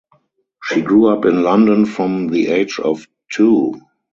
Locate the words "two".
3.31-3.79